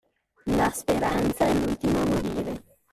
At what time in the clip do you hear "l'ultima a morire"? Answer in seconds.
1.53-2.63